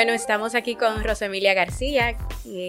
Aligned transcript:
Bueno, 0.00 0.14
estamos 0.14 0.54
aquí 0.54 0.76
con 0.76 1.04
Rosemilia 1.04 1.52
García, 1.52 2.16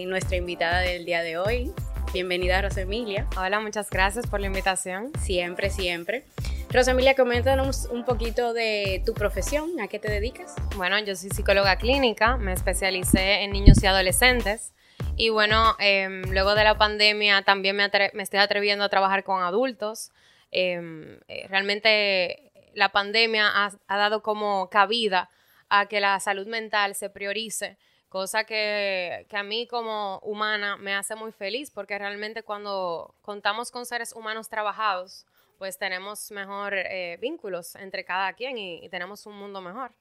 nuestra 0.06 0.36
invitada 0.36 0.82
del 0.82 1.06
día 1.06 1.24
de 1.24 1.38
hoy. 1.38 1.72
Bienvenida, 2.12 2.62
Rosemilia. 2.62 3.26
Hola, 3.38 3.62
muchas 3.62 3.90
gracias 3.90 4.28
por 4.28 4.42
la 4.42 4.48
invitación. 4.48 5.14
Siempre, 5.18 5.70
siempre. 5.70 6.26
Rosemilia, 6.72 7.16
coméntanos 7.16 7.86
un 7.86 8.04
poquito 8.04 8.52
de 8.52 9.02
tu 9.06 9.14
profesión, 9.14 9.80
¿a 9.80 9.88
qué 9.88 9.98
te 9.98 10.12
dedicas? 10.12 10.56
Bueno, 10.76 11.00
yo 11.00 11.16
soy 11.16 11.30
psicóloga 11.30 11.78
clínica, 11.78 12.36
me 12.36 12.52
especialicé 12.52 13.44
en 13.44 13.52
niños 13.52 13.82
y 13.82 13.88
adolescentes. 13.88 14.74
Y 15.16 15.30
bueno, 15.30 15.78
em, 15.80 16.24
luego 16.34 16.54
de 16.54 16.66
la 16.66 16.78
pandemia 16.78 17.44
también 17.44 17.78
me, 17.78 17.90
estoy 18.22 18.40
atreviendo 18.42 18.84
a 18.84 18.90
trabajar 18.90 19.24
con 19.24 19.42
adultos. 19.42 20.12
Em, 20.52 21.18
eh, 21.30 21.48
realmente 21.48 22.52
la 22.74 22.90
pandemia 22.90 23.48
ha, 23.48 23.72
ha 23.88 23.98
dado 23.98 24.22
como 24.22 24.70
cabida 24.70 25.30
a 25.74 25.86
que 25.86 26.02
la 26.02 26.20
salud 26.20 26.48
mental 26.48 26.96
se 26.96 27.10
priorice, 27.10 27.78
cosa 28.10 28.44
que, 28.44 29.26
a 29.32 29.44
mí 29.44 29.68
como 29.68 30.20
humana 30.20 30.76
me 30.76 30.94
hace 30.94 31.16
muy 31.16 31.32
feliz 31.32 31.72
porque 31.72 31.98
realmente 31.98 32.44
cuando 32.44 33.16
contamos 33.22 33.72
con 33.72 33.86
seres 33.86 34.12
humanos 34.12 34.50
trabajados, 34.50 35.26
pues 35.58 35.78
tenemos 35.78 36.30
mejor 36.32 36.74
eh, 36.74 37.18
vínculos 37.22 37.76
entre 37.76 38.04
cada 38.04 38.34
quien 38.34 38.58
y, 38.58 38.90
tenemos 38.90 39.26
un 39.26 39.38
mundo 39.38 39.62
mejor. 39.62 39.94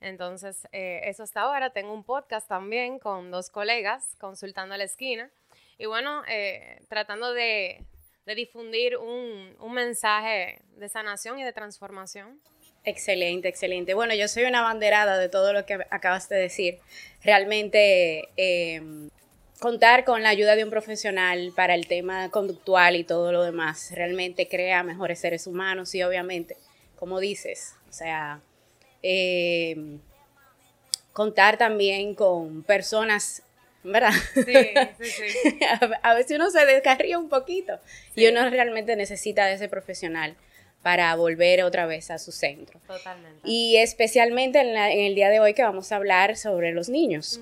Entonces, 0.00 0.66
eh, 0.72 1.02
eso 1.04 1.24
hasta 1.24 1.42
ahora. 1.42 1.68
Tengo 1.68 1.92
un 1.92 2.02
podcast 2.02 2.48
también 2.48 2.98
con 2.98 3.30
dos 3.30 3.50
colegas, 3.50 4.16
consultando 4.18 4.74
a 4.74 4.78
la 4.78 4.84
esquina. 4.84 5.30
Y 5.76 5.84
bueno, 5.84 6.22
eh, 6.28 6.80
tratando 6.88 7.34
de, 7.34 7.84
difundir 8.24 8.96
un, 8.96 9.54
un 9.58 9.72
mensaje 9.74 10.62
de 10.76 10.88
sanación 10.88 11.38
y 11.38 11.44
de 11.44 11.52
transformación. 11.52 12.40
Excelente, 12.84 13.48
excelente. 13.48 13.94
Bueno, 13.94 14.14
yo 14.14 14.26
soy 14.26 14.44
una 14.44 14.62
banderada 14.62 15.18
de 15.18 15.28
todo 15.28 15.52
lo 15.52 15.66
que 15.66 15.78
acabas 15.90 16.28
de 16.28 16.36
decir. 16.36 16.78
Realmente 17.22 18.28
em, 18.36 19.10
contar 19.58 20.04
con 20.04 20.22
la 20.22 20.30
ayuda 20.30 20.56
de 20.56 20.64
un 20.64 20.70
profesional 20.70 21.52
para 21.54 21.74
el 21.74 21.86
tema 21.86 22.30
conductual 22.30 22.96
y 22.96 23.04
todo 23.04 23.32
lo 23.32 23.42
demás 23.42 23.92
realmente 23.94 24.48
crea 24.48 24.82
mejores 24.82 25.18
seres 25.18 25.46
humanos 25.46 25.94
y 25.94 26.02
obviamente, 26.02 26.56
como 26.96 27.20
dices, 27.20 27.74
o 27.90 27.92
sea, 27.92 28.40
em, 29.02 30.00
contar 31.12 31.58
también 31.58 32.14
con 32.14 32.62
personas 32.62 33.42
¿verdad? 33.82 34.12
Sí, 34.34 34.42
sí, 34.98 35.10
sí. 35.32 35.58
a, 36.02 36.14
veces 36.14 36.36
uno 36.36 36.50
se 36.50 36.64
descarría 36.66 37.18
un 37.18 37.28
poquito 37.28 37.78
y 38.14 38.26
uno 38.26 38.48
realmente 38.50 38.94
necesita 38.96 39.46
de 39.46 39.54
ese 39.54 39.68
profesional 39.68 40.36
para 40.82 41.14
volver 41.14 41.62
otra 41.62 41.86
vez 41.86 42.10
a 42.10 42.18
su 42.18 42.32
centro. 42.32 42.80
Totalmente. 42.86 43.40
Y 43.44 43.76
especialmente 43.76 44.60
en, 44.60 44.76
el 44.76 45.14
día 45.14 45.28
de 45.28 45.40
hoy 45.40 45.54
que 45.54 45.62
vamos 45.62 45.92
a 45.92 45.96
hablar 45.96 46.36
sobre 46.36 46.72
los 46.72 46.88
niños. 46.88 47.40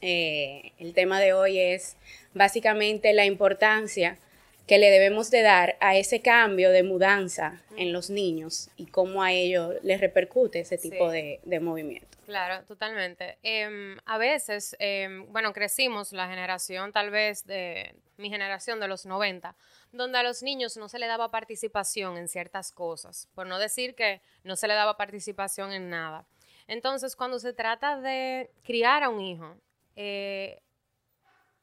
Eh, 0.00 0.72
el 0.78 0.94
tema 0.94 1.20
de 1.20 1.32
hoy 1.32 1.58
es 1.58 1.96
básicamente 2.34 3.12
la 3.12 3.24
importancia 3.24 4.18
que 4.66 4.78
le 4.78 4.90
debemos 4.90 5.30
de 5.30 5.42
dar 5.42 5.76
a 5.80 5.96
ese 5.96 6.22
cambio 6.22 6.70
de 6.70 6.82
mudanza 6.82 7.60
en 7.76 7.92
los 7.92 8.10
niños 8.10 8.70
y 8.76 8.86
cómo 8.86 9.22
a 9.22 9.32
ellos 9.32 9.74
les 9.82 10.00
repercute 10.00 10.60
ese 10.60 10.78
tipo 10.78 11.10
de, 11.10 11.40
movimiento. 11.60 12.18
Claro, 12.26 12.64
totalmente. 12.64 13.38
Em, 13.42 13.98
a 14.06 14.16
veces, 14.16 14.76
em, 14.78 15.26
bueno, 15.32 15.52
crecimos 15.52 16.12
la 16.12 16.28
generación 16.28 16.92
tal 16.92 17.10
vez 17.10 17.44
de 17.46 17.94
mi 18.16 18.30
generación 18.30 18.78
de 18.80 18.88
los 18.88 19.04
90, 19.04 19.54
donde 19.90 20.18
a 20.18 20.22
los 20.22 20.42
niños 20.42 20.76
no 20.76 20.88
se 20.88 20.98
le 20.98 21.06
daba 21.06 21.30
participación 21.30 22.16
en 22.16 22.28
ciertas 22.28 22.70
cosas, 22.72 23.28
por 23.34 23.46
no 23.46 23.58
decir 23.58 23.94
que 23.94 24.22
no 24.44 24.56
se 24.56 24.68
le 24.68 24.74
daba 24.74 24.96
participación 24.96 25.72
en 25.72 25.90
nada. 25.90 26.24
Entonces, 26.68 27.16
cuando 27.16 27.38
se 27.38 27.52
trata 27.52 28.00
de 28.00 28.50
criar 28.62 29.02
a 29.02 29.08
un 29.08 29.20
hijo, 29.20 29.56
eh, 29.96 30.62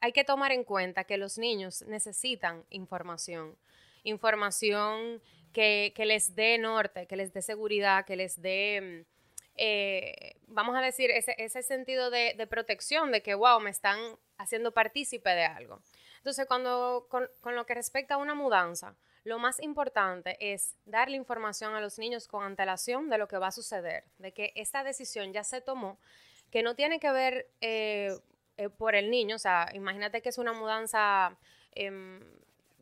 hay 0.02 0.12
que 0.12 0.24
tomar 0.24 0.52
en 0.52 0.64
cuenta 0.64 1.04
que 1.04 1.18
los 1.18 1.38
niños 1.38 1.84
necesitan 1.84 2.66
información, 2.70 3.58
información 4.04 5.22
que, 5.54 5.94
les 5.98 6.36
dé 6.36 6.58
norte, 6.58 7.08
que 7.08 7.16
les 7.16 7.34
dé 7.34 7.42
seguridad, 7.42 8.06
que 8.06 8.16
les 8.16 8.42
dé, 8.42 8.82
mm, 8.82 9.06
eh, 9.56 10.36
vamos 10.48 10.76
a 10.78 10.82
decir, 10.82 11.12
ese, 11.12 11.64
sentido 11.64 12.10
de, 12.10 12.34
de, 12.38 12.48
protección, 12.48 13.12
de 13.12 13.22
que, 13.22 13.36
wow, 13.36 13.60
me 13.60 13.70
están 13.70 14.00
haciendo 14.38 14.72
partícipe 14.72 15.30
de 15.30 15.44
algo. 15.44 15.82
Entonces, 16.18 16.46
cuando, 16.48 17.08
con, 17.10 17.30
lo 17.56 17.66
que 17.66 17.74
respecta 17.74 18.16
a 18.16 18.18
una 18.18 18.36
mudanza, 18.36 18.96
lo 19.24 19.40
más 19.40 19.62
importante 19.62 20.38
es 20.54 20.76
darle 20.86 21.18
información 21.18 21.76
a 21.76 21.82
los 21.82 21.98
niños 22.00 22.28
con 22.28 22.44
antelación 22.44 23.10
de 23.10 23.18
lo 23.18 23.28
que 23.28 23.38
va 23.38 23.48
a 23.48 23.52
suceder, 23.52 24.04
de 24.18 24.34
que 24.34 24.52
esta 24.56 24.84
decisión 24.84 25.34
ya 25.34 25.44
se 25.44 25.62
tomó, 25.62 26.00
que 26.52 26.64
no 26.64 26.76
tiene 26.76 27.00
que 27.00 27.12
ver 27.12 27.50
eh, 27.62 28.18
eh, 28.60 28.68
por 28.68 28.94
el 28.94 29.10
niño, 29.10 29.38
o 29.38 29.40
sea, 29.40 29.70
imagínate 29.74 30.22
que 30.22 30.28
es 30.28 30.38
una 30.38 30.52
mudanza 30.52 31.34
em, 31.72 32.20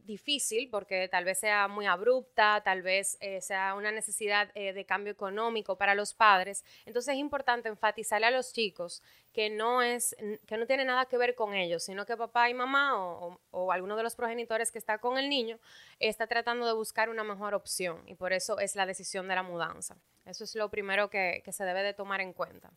difícil 0.08 0.70
porque 0.72 1.08
tal 1.08 1.24
vez 1.24 1.38
sea 1.38 1.68
muy 1.68 1.86
abrupta, 1.86 2.62
tal 2.66 2.82
vez 2.82 3.16
eh, 3.22 3.42
sea 3.42 3.76
una 3.76 3.92
necesidad 3.92 4.50
eh, 4.56 4.74
de 4.74 4.86
cambio 4.86 5.14
económico 5.14 5.78
para 5.78 5.94
los 5.94 6.16
padres. 6.16 6.66
Entonces 6.88 7.14
es 7.14 7.20
importante 7.20 7.70
enfatizarle 7.70 8.26
a 8.26 8.32
los 8.32 8.54
chicos 8.54 9.04
que 9.34 9.52
no 9.52 9.84
es, 9.84 10.16
que 10.48 10.58
no 10.58 10.66
tiene 10.66 10.84
nada 10.84 11.06
que 11.06 11.18
ver 11.18 11.36
con 11.36 11.54
ellos, 11.54 11.84
sino 11.84 12.08
que 12.08 12.18
papá 12.18 12.50
y 12.50 12.56
mamá 12.56 12.98
o, 12.98 13.72
alguno 13.72 13.96
de 13.96 14.02
los 14.02 14.16
progenitores 14.16 14.72
que 14.72 14.80
está 14.80 14.98
con 14.98 15.20
el 15.20 15.30
niño 15.30 15.60
está 16.00 16.26
tratando 16.26 16.66
de 16.66 16.74
buscar 16.74 17.10
una 17.10 17.24
mejor 17.24 17.54
opción 17.54 18.02
y 18.08 18.16
por 18.16 18.34
eso 18.34 18.58
es 18.58 18.76
la 18.76 18.88
decisión 18.88 19.28
de 19.28 19.36
la 19.36 19.44
mudanza. 19.44 19.96
Eso 20.26 20.44
es 20.44 20.56
lo 20.56 20.70
primero 20.70 21.12
que, 21.12 21.44
se 21.52 21.64
debe 21.66 21.84
de 21.84 21.94
tomar 21.94 22.22
en 22.22 22.34
cuenta. 22.34 22.72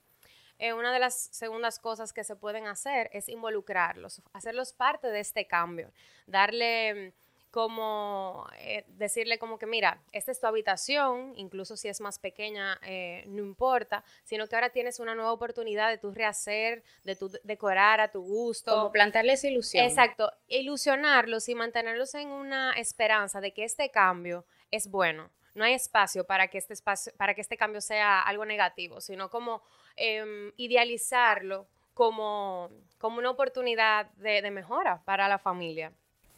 Eh, 0.60 0.74
una 0.74 0.92
de 0.92 0.98
las 0.98 1.14
segundas 1.32 1.78
cosas 1.78 2.12
que 2.12 2.22
se 2.22 2.36
pueden 2.36 2.66
hacer 2.66 3.08
es 3.14 3.30
involucrarlos, 3.30 4.20
hacerlos 4.34 4.74
parte 4.74 5.08
de 5.08 5.20
este 5.20 5.46
cambio, 5.46 5.90
darle 6.26 7.14
como 7.50 8.46
eh, 8.58 8.84
decirle 8.88 9.38
como 9.38 9.58
que 9.58 9.64
mira, 9.64 10.02
esta 10.12 10.30
es 10.30 10.38
tu 10.38 10.46
habitación, 10.46 11.32
incluso 11.36 11.78
si 11.78 11.88
es 11.88 12.02
más 12.02 12.18
pequeña, 12.18 12.78
eh, 12.82 13.24
no 13.26 13.42
importa, 13.42 14.04
sino 14.22 14.46
que 14.46 14.54
ahora 14.54 14.68
tienes 14.68 15.00
una 15.00 15.14
nueva 15.14 15.32
oportunidad 15.32 15.88
de 15.88 15.96
tu 15.96 16.12
rehacer, 16.12 16.84
de 17.04 17.16
tu 17.16 17.30
decorar 17.42 18.02
a 18.02 18.12
tu 18.12 18.20
gusto. 18.20 18.70
Como 18.70 18.92
plantarles 18.92 19.42
ilusión. 19.44 19.86
Exacto, 19.86 20.30
ilusionarlos 20.46 21.48
y 21.48 21.54
mantenerlos 21.54 22.14
en 22.14 22.28
una 22.28 22.72
esperanza 22.72 23.40
de 23.40 23.54
que 23.54 23.64
este 23.64 23.90
cambio 23.90 24.44
es 24.70 24.88
bueno. 24.88 25.30
No 25.54 25.64
hay 25.64 25.74
espacio 25.74 26.24
para 26.24 26.48
que 26.48 26.58
este, 26.58 26.74
espacio, 26.74 27.12
para 27.16 27.34
que 27.34 27.40
este 27.40 27.56
cambio 27.56 27.80
sea 27.80 28.22
algo 28.22 28.44
negativo, 28.44 29.00
sino 29.00 29.30
como 29.30 29.62
em, 29.96 30.52
idealizarlo 30.56 31.68
como, 31.94 32.70
como 32.98 33.18
una 33.18 33.30
oportunidad 33.30 34.06
de, 34.12 34.48
mejora 34.50 35.02
para 35.04 35.28
la 35.28 35.38
familia. 35.38 35.92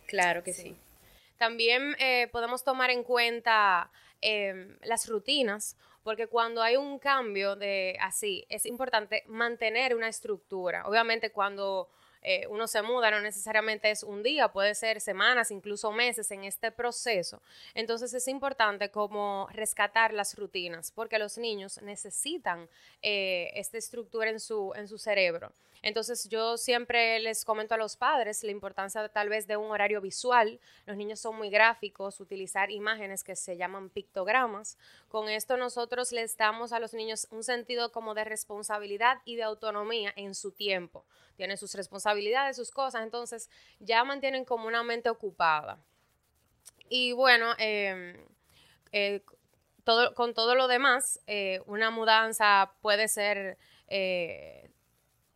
Claro 0.07 0.43
que 0.43 0.53
sí. 0.53 0.77
También 1.37 1.95
eh, 1.99 2.29
podemos 2.33 2.65
tomar 2.65 2.91
en 2.91 3.05
cuenta 3.05 3.91
em, 4.21 4.77
las 4.83 5.09
rutinas, 5.09 5.77
porque 6.03 6.27
cuando 6.27 6.63
hay 6.63 6.77
un 6.77 6.99
cambio 6.99 7.55
de 7.55 7.97
así, 8.01 8.45
es 8.49 8.67
importante 8.67 9.25
mantener 9.27 9.95
una 9.95 10.09
estructura. 10.09 10.87
Obviamente 10.87 11.31
cuando 11.31 11.89
eh, 12.23 12.47
uno 12.49 12.67
se 12.69 12.83
muda, 12.83 13.11
no 13.11 13.21
necesariamente 13.21 13.91
es 13.91 14.03
un 14.03 14.23
día, 14.23 14.49
puede 14.49 14.75
ser 14.75 15.01
semanas, 15.01 15.51
incluso 15.51 15.91
meses 15.91 16.31
en 16.31 16.45
este 16.45 16.71
proceso. 16.71 17.43
Entonces 17.75 18.15
es 18.15 18.29
importante 18.29 18.91
como 18.91 19.49
rescatar 19.53 20.13
las 20.13 20.37
rutinas, 20.37 20.93
porque 20.93 21.19
los 21.19 21.39
niños 21.39 21.81
necesitan 21.83 22.69
eh, 23.03 23.51
esta 23.55 23.79
estructura 23.79 24.31
en 24.31 24.41
su, 24.41 24.73
en 24.77 24.89
su 24.89 24.99
cerebro. 24.99 25.53
Entonces 25.83 26.29
yo 26.29 26.57
siempre 26.57 27.19
les 27.21 27.45
comento 27.45 27.75
a 27.75 27.77
los 27.77 27.97
padres 27.97 28.45
la 28.45 28.53
importancia 28.53 29.09
tal 29.09 29.29
vez 29.29 29.47
de 29.47 29.57
un 29.57 29.71
horario 29.71 30.01
visual. 30.01 30.61
Los 30.87 30.97
niños 30.97 31.21
son 31.21 31.37
muy 31.37 31.51
gráficos, 31.51 32.21
utilizar 32.21 32.71
imágenes 32.71 33.25
que 33.25 33.35
se 33.35 33.57
llaman 33.57 33.91
pictogramas. 33.91 34.79
Con 35.09 35.29
esto 35.29 35.57
nosotros 35.57 36.13
les 36.13 36.37
damos 36.37 36.73
a 36.73 36.79
los 36.79 36.95
niños 36.95 37.27
un 37.31 37.43
sentido 37.43 37.91
como 37.91 38.15
de 38.15 38.25
responsabilidad 38.25 39.19
y 39.25 39.37
de 39.37 39.43
autonomía 39.43 40.13
en 40.17 40.35
su 40.35 40.53
tiempo. 40.53 41.05
Tienen 41.37 41.57
sus 41.57 41.75
responsabilidades, 41.75 42.57
sus 42.57 42.71
cosas, 42.71 43.03
entonces 43.03 43.51
ya 43.81 44.05
mantienen 44.05 44.45
como 44.45 44.69
una 44.69 44.85
mente 44.85 45.11
ocupada. 45.11 45.79
Y 46.89 47.13
bueno, 47.13 47.55
em, 47.59 48.17
eh, 48.93 49.23
con 50.15 50.35
todo 50.35 50.55
lo 50.55 50.69
demás, 50.69 51.21
eh, 51.27 51.61
una 51.67 51.91
mudanza 51.91 52.73
puede 52.83 53.09
ser 53.09 53.59
eh, 53.89 54.71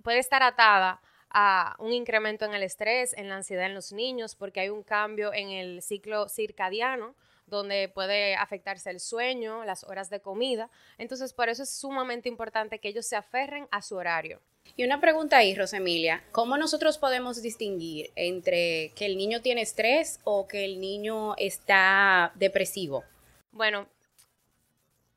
puede 0.07 0.21
estar 0.21 0.45
atada 0.45 1.01
a 1.31 1.75
un 1.81 1.93
incremento 1.93 2.45
en 2.45 2.55
el 2.55 2.63
estrés, 2.63 3.13
en 3.15 3.29
la 3.29 3.35
ansiedad 3.35 3.67
en 3.67 3.75
los 3.75 3.91
niños, 3.91 4.37
porque 4.37 4.61
hay 4.61 4.69
un 4.69 4.85
cambio 4.85 5.35
en 5.35 5.51
el 5.51 5.83
ciclo 5.83 6.29
circadiano 6.29 7.17
donde 7.47 7.89
puede 7.89 8.37
afectarse 8.37 8.89
el 8.91 9.01
sueño, 9.01 9.65
las 9.65 9.83
horas 9.83 10.09
de 10.09 10.21
comida. 10.21 10.71
Entonces, 10.97 11.33
por 11.33 11.49
eso 11.49 11.65
es 11.65 11.71
sumamente 11.71 12.29
importante 12.29 12.79
que 12.79 12.87
ellos 12.87 13.05
se 13.05 13.17
aferren 13.17 13.67
a 13.73 13.83
su 13.83 13.97
horario. 13.97 14.41
Y 14.77 14.85
una 14.85 15.01
pregunta 15.01 15.39
ahí, 15.39 15.57
Rosemilia, 15.57 16.23
¿cómo 16.31 16.57
nosotros 16.57 16.99
podemos 16.99 17.43
distinguir 17.43 18.13
entre 18.15 18.93
que 18.95 19.07
el 19.07 19.17
niño 19.17 19.43
tiene 19.43 19.63
estrés 19.63 20.21
o 20.23 20.47
que 20.47 20.65
el 20.65 20.79
niño 20.79 21.35
está 21.37 22.31
depresivo? 22.37 23.03
Bueno, 23.51 23.89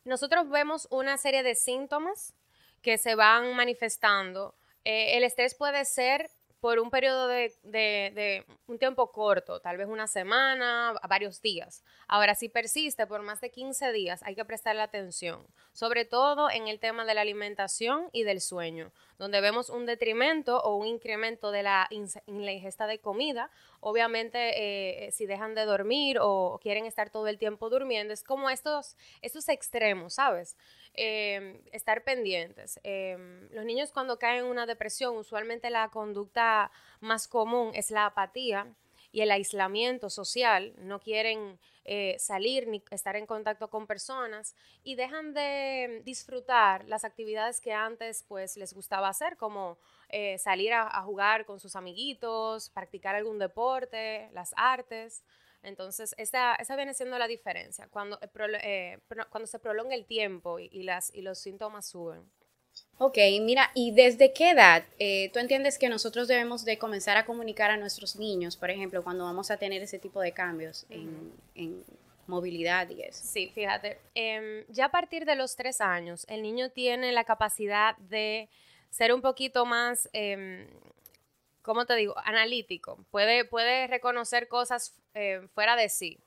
nosotros 0.03 0.49
vemos 0.49 0.87
una 0.89 1.19
serie 1.19 1.43
de 1.43 1.53
síntomas 1.53 2.33
que 2.81 2.97
se 2.97 3.13
van 3.13 3.55
manifestando 3.55 4.55
Eh, 4.83 5.17
el 5.17 5.23
estrés 5.23 5.55
puede 5.55 5.85
ser 5.85 6.29
por 6.59 6.79
un 6.79 6.89
periodo 6.89 7.27
de, 7.27 8.45
un 8.67 8.77
tiempo 8.77 9.11
corto, 9.11 9.59
tal 9.61 9.77
vez 9.77 9.87
una 9.87 10.07
semana, 10.07 10.93
varios 11.07 11.41
días. 11.41 11.83
Ahora, 12.07 12.35
si 12.35 12.49
persiste 12.49 13.07
por 13.07 13.21
más 13.21 13.39
de 13.39 13.49
15 13.49 13.91
días, 13.93 14.21
hay 14.23 14.35
que 14.35 14.43
prestarle 14.43 14.81
atención, 14.81 15.45
sobre 15.71 16.03
todo 16.03 16.49
en 16.49 16.67
el 16.67 16.79
tema 16.79 17.05
de 17.05 17.13
la 17.13 17.21
alimentación 17.21 18.09
y 18.11 18.23
del 18.23 18.41
sueño, 18.41 18.91
donde 19.17 19.39
vemos 19.41 19.69
un 19.69 19.85
detrimento 19.85 20.61
o 20.61 20.75
un 20.75 20.87
incremento 20.87 21.51
de 21.51 21.63
la, 21.63 21.87
ingesta 22.25 22.87
de 22.87 22.99
comida. 22.99 23.49
Obviamente, 23.81 25.07
eh, 25.07 25.11
si 25.11 25.25
dejan 25.25 25.55
de 25.55 25.65
dormir 25.65 26.17
o 26.21 26.59
quieren 26.61 26.85
estar 26.85 27.09
todo 27.09 27.27
el 27.27 27.37
tiempo 27.37 27.69
durmiendo, 27.69 28.13
es 28.13 28.23
como 28.23 28.49
estos, 28.49 28.97
estos 29.21 29.47
extremos, 29.49 30.15
¿sabes? 30.15 30.57
Em, 30.93 31.61
estar 31.71 32.03
pendientes. 32.03 32.79
Em, 32.83 33.47
los 33.51 33.63
niños 33.63 33.91
cuando 33.91 34.19
caen 34.19 34.39
en 34.39 34.45
una 34.45 34.65
depresión, 34.65 35.15
usualmente 35.17 35.69
la 35.69 35.89
conducta 35.89 36.71
más 36.99 37.27
común 37.27 37.71
es 37.73 37.89
la 37.91 38.07
apatía 38.07 38.67
y 39.11 39.21
el 39.21 39.31
aislamiento 39.31 40.09
social. 40.09 40.73
No 40.77 40.99
quieren 40.99 41.59
eh, 41.85 42.15
salir 42.19 42.67
ni 42.67 42.83
estar 42.91 43.15
en 43.15 43.25
contacto 43.25 43.69
con 43.69 43.87
personas 43.87 44.55
y 44.83 44.95
dejan 44.95 45.33
de 45.33 46.01
disfrutar 46.05 46.85
las 46.87 47.03
actividades 47.05 47.61
que 47.61 47.73
antes 47.73 48.23
pues 48.27 48.57
les 48.57 48.73
gustaba 48.73 49.09
hacer, 49.09 49.37
como 49.37 49.77
eh, 50.09 50.37
salir 50.37 50.73
a 50.73 51.01
jugar 51.03 51.45
con 51.45 51.59
sus 51.59 51.75
amiguitos, 51.75 52.69
practicar 52.69 53.15
algún 53.15 53.39
deporte, 53.39 54.29
las 54.33 54.53
artes. 54.57 55.23
Entonces, 55.63 56.15
esa, 56.17 56.55
esa 56.55 56.75
viene 56.75 56.93
siendo 56.93 57.17
la 57.17 57.27
diferencia, 57.27 57.87
cuando, 57.89 58.17
eh, 58.21 58.29
eh, 58.63 58.99
cuando 59.29 59.47
se 59.47 59.59
prolonga 59.59 59.93
el 59.93 60.05
tiempo 60.05 60.59
y, 60.59 60.83
las, 60.83 61.13
y 61.13 61.21
los 61.21 61.39
síntomas 61.39 61.87
suben. 61.87 62.23
Ok, 62.97 63.17
mira, 63.41 63.71
¿y 63.73 63.91
desde 63.91 64.31
qué 64.31 64.51
edad 64.51 64.85
eh, 64.99 65.29
tú 65.33 65.39
entiendes 65.39 65.77
que 65.77 65.89
nosotros 65.89 66.27
debemos 66.27 66.63
de 66.63 66.77
comenzar 66.77 67.17
a 67.17 67.25
comunicar 67.25 67.71
a 67.71 67.77
nuestros 67.77 68.15
niños, 68.15 68.55
por 68.55 68.71
ejemplo, 68.71 69.03
cuando 69.03 69.25
vamos 69.25 69.51
a 69.51 69.57
tener 69.57 69.81
ese 69.81 69.99
tipo 69.99 70.21
de 70.21 70.31
cambios 70.31 70.85
en, 70.89 71.83
movilidad 72.27 72.87
y 72.89 73.01
eso? 73.01 73.25
Sí, 73.25 73.51
fíjate, 73.53 73.97
em, 74.13 74.63
ya 74.69 74.85
a 74.85 74.91
partir 74.91 75.25
de 75.25 75.35
los 75.35 75.55
tres 75.55 75.81
años, 75.81 76.25
el 76.29 76.43
niño 76.43 76.69
tiene 76.69 77.11
la 77.11 77.23
capacidad 77.23 77.97
de 77.97 78.49
ser 78.89 79.13
un 79.13 79.21
poquito 79.21 79.65
más 79.65 80.09
em, 80.13 80.67
¿cómo 81.69 81.85
te 81.85 81.95
digo? 81.95 82.15
Analítico. 82.17 82.97
Puede, 83.11 83.45
puede 83.45 83.85
reconocer 83.85 84.47
cosas 84.47 84.99
eh, 85.13 85.47
fuera 85.53 85.75
de 85.75 85.87
sí. 85.89 86.17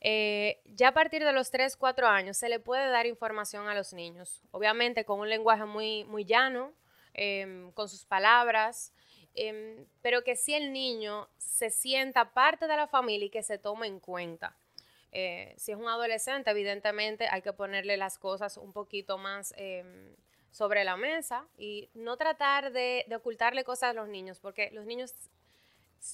Eh, 0.00 0.60
ya 0.64 0.88
a 0.88 0.94
partir 0.94 1.24
de 1.24 1.32
los 1.32 1.52
3, 1.52 1.76
4 1.76 2.08
años 2.08 2.36
se 2.36 2.48
le 2.48 2.58
puede 2.58 2.88
dar 2.88 3.06
información 3.06 3.68
a 3.68 3.74
los 3.74 3.92
niños, 3.92 4.42
obviamente 4.50 5.04
con 5.04 5.20
un 5.20 5.28
lenguaje 5.28 5.64
muy, 5.64 6.04
muy 6.04 6.24
llano, 6.24 6.72
em, 7.14 7.72
con 7.72 7.88
sus 7.88 8.04
palabras, 8.04 8.92
em, 9.34 9.86
pero 10.02 10.22
que 10.22 10.34
si 10.34 10.54
el 10.54 10.72
niño 10.72 11.28
se 11.38 11.70
sienta 11.70 12.32
parte 12.32 12.66
de 12.66 12.76
la 12.76 12.88
familia 12.88 13.26
y 13.26 13.30
que 13.30 13.42
se 13.42 13.58
tome 13.58 13.86
en 13.86 14.00
cuenta. 14.00 14.56
Eh, 15.12 15.54
si 15.56 15.72
es 15.72 15.78
un 15.78 15.88
adolescente, 15.88 16.50
evidentemente 16.50 17.28
hay 17.30 17.42
que 17.42 17.52
ponerle 17.52 17.96
las 17.96 18.18
cosas 18.18 18.56
un 18.56 18.72
poquito 18.72 19.18
más 19.18 19.54
sobre 20.58 20.82
la 20.82 20.96
mesa 20.96 21.46
y 21.56 21.88
no 21.94 22.16
tratar 22.16 22.72
de, 22.72 23.06
ocultarle 23.14 23.62
cosas 23.62 23.90
a 23.90 23.92
los 23.92 24.08
niños, 24.08 24.40
porque 24.40 24.70
los 24.72 24.86
niños 24.86 25.14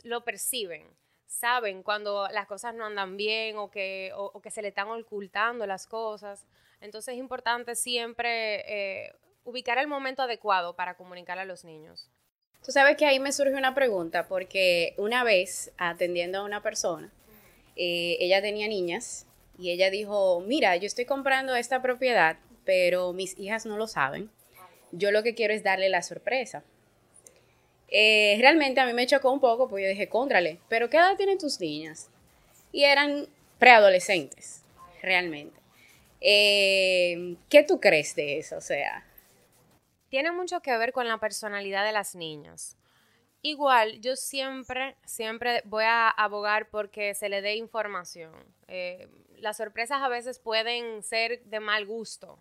lo 0.02 0.23
perciben, 0.23 0.87
saben 1.26 1.82
cuando 1.82 2.29
las 2.29 2.46
cosas 2.46 2.75
no 2.75 2.85
andan 2.85 3.17
bien 3.17 3.56
o 3.56 3.70
que, 3.70 4.12
o, 4.14 4.38
que 4.43 4.50
se 4.50 4.61
le 4.61 4.69
están 4.69 4.88
ocultando 4.88 5.67
las 5.67 5.87
cosas. 5.87 6.44
Entonces 6.82 7.14
es 7.14 7.19
importante 7.19 7.75
siempre 7.75 9.05
eh, 9.06 9.14
ubicar 9.44 9.79
el 9.79 9.87
momento 9.87 10.20
adecuado 10.20 10.76
para 10.76 10.94
comunicar 10.94 11.38
a 11.38 11.46
los 11.46 11.64
niños. 11.64 12.11
Tú 12.62 12.70
sabes 12.70 12.99
que 12.99 13.06
ahí 13.06 13.19
me 13.20 13.32
surge 13.32 13.55
una 13.55 13.75
pregunta, 13.75 14.29
porque 14.29 14.94
una 14.99 15.25
vez 15.25 15.73
atendiendo 15.79 16.41
a 16.41 16.44
una 16.44 16.62
persona, 16.62 17.11
eh, 17.76 18.19
ella 18.20 18.43
tenía 18.43 18.69
niñas 18.69 19.26
y 19.58 19.70
ella 19.70 19.88
dijo, 19.88 20.43
mira, 20.43 20.76
yo 20.76 20.87
estoy 20.87 21.06
comprando 21.06 21.55
esta 21.55 21.81
propiedad 21.81 22.37
pero 22.65 23.13
mis 23.13 23.39
hijas 23.39 23.67
no 23.67 23.77
lo 23.77 23.87
saben. 23.87 24.31
Yo 24.93 25.11
lo 25.11 25.23
que 25.23 25.35
quiero 25.35 25.53
es 25.55 25.63
darle 25.63 25.89
la 25.89 26.03
sorpresa. 26.03 26.63
Eh, 27.89 28.37
realmente 28.41 28.81
a 28.81 28.87
mí 28.87 28.93
me 28.93 29.07
chocó 29.07 29.31
un 29.31 29.41
poco, 29.41 29.69
porque 29.69 29.85
yo 29.85 29.89
dije, 29.89 30.09
contrale, 30.09 30.59
pero 30.69 30.91
¿qué 30.91 30.97
edad 30.97 31.17
tienen 31.17 31.39
tus 31.39 31.61
niñas? 31.61 32.11
Y 32.73 32.85
eran 32.85 33.27
preadolescentes, 33.59 34.63
realmente. 35.03 35.61
Eh, 36.21 37.37
¿Qué 37.49 37.63
tú 37.63 37.81
crees 37.81 38.15
de 38.17 38.39
eso? 38.39 38.57
O 38.57 38.61
sea. 38.61 39.05
Tiene 40.09 40.33
mucho 40.33 40.61
que 40.61 40.77
ver 40.77 40.93
con 40.93 41.07
la 41.07 41.19
personalidad 41.19 41.85
de 41.85 41.93
las 41.93 42.15
niñas. 42.15 42.77
Igual, 43.43 44.01
yo 44.01 44.17
siempre, 44.17 44.97
siempre 45.05 45.61
voy 45.67 45.85
a 45.85 46.09
abogar 46.09 46.71
porque 46.71 47.15
se 47.15 47.29
le 47.29 47.43
dé 47.43 47.57
información. 47.57 48.33
Eh, 48.69 49.07
las 49.37 49.59
sorpresas 49.59 50.03
a 50.03 50.09
veces 50.09 50.39
pueden 50.39 51.03
ser 51.03 51.43
de 51.45 51.61
mal 51.61 51.85
gusto 51.85 52.39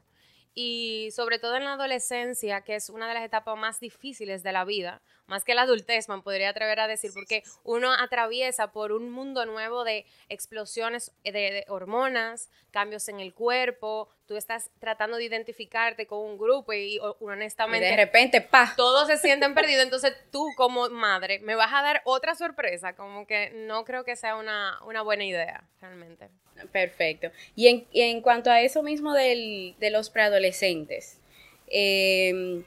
y 0.55 1.09
sobre 1.11 1.39
todo 1.39 1.55
en 1.55 1.65
la 1.65 1.73
adolescencia, 1.73 2.61
que 2.61 2.75
es 2.75 2.89
una 2.89 3.07
de 3.07 3.13
las 3.15 3.23
etapas 3.23 3.57
más 3.57 3.79
difíciles 3.79 4.43
de 4.43 4.51
la 4.51 4.65
vida, 4.65 5.01
más 5.27 5.43
que 5.43 5.55
la 5.55 5.63
adultez, 5.63 6.09
me 6.09 6.21
podría 6.21 6.49
atrever 6.49 6.79
a 6.79 6.87
decir, 6.87 7.11
porque 7.13 7.43
uno 7.63 7.91
atraviesa 7.93 8.71
por 8.71 8.91
un 8.91 9.09
mundo 9.09 9.45
nuevo 9.45 9.83
de 9.83 10.05
explosiones 10.29 11.11
de, 11.23 11.65
hormonas, 11.67 12.49
cambios 12.71 13.07
en 13.07 13.19
el 13.19 13.33
cuerpo, 13.33 14.09
tú 14.25 14.35
estás 14.35 14.69
tratando 14.79 15.17
de 15.17 15.25
identificarte 15.25 16.05
con 16.07 16.19
un 16.19 16.37
grupo 16.37 16.73
y, 16.73 16.99
honestamente... 17.19 17.87
de 17.87 17.95
repente, 17.95 18.41
pa. 18.41 18.73
Todos 18.75 19.07
se 19.07 19.17
sienten 19.17 19.53
perdidos, 19.55 19.83
entonces 19.83 20.13
tú 20.31 20.47
como 20.55 20.89
madre 20.89 21.39
me 21.39 21.55
vas 21.55 21.71
a 21.73 21.81
dar 21.81 22.01
otra 22.05 22.35
sorpresa, 22.35 22.95
como 22.95 23.25
que 23.25 23.51
no 23.53 23.85
creo 23.85 24.03
que 24.03 24.15
sea 24.15 24.35
una, 24.35 24.79
una 24.85 25.01
buena 25.01 25.23
idea, 25.25 25.63
realmente. 25.81 26.29
Perfecto. 26.71 27.31
Y 27.55 27.67
en, 27.67 27.87
en 27.93 28.21
cuanto 28.21 28.51
a 28.51 28.61
eso 28.61 28.83
mismo 28.83 29.13
del, 29.13 29.75
de 29.79 29.89
los 29.89 30.09
preadolescentes, 30.09 31.19
eh, 31.67 32.63